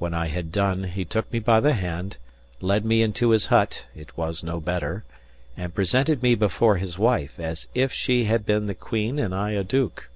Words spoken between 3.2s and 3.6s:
his